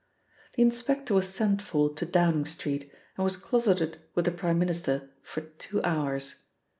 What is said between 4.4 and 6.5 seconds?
Minister for two hours.